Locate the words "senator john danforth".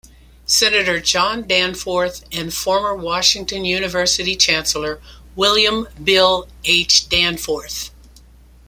0.47-2.25